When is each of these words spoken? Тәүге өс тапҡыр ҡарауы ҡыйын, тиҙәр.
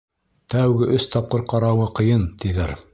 Тәүге 0.53 0.89
өс 0.95 1.07
тапҡыр 1.17 1.45
ҡарауы 1.55 1.87
ҡыйын, 2.01 2.29
тиҙәр. 2.43 2.79